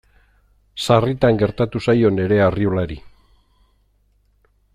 Sarritan 0.85 1.37
gertatu 1.43 1.81
zaio 1.89 2.11
Nerea 2.17 2.47
Arriolari. 2.47 2.99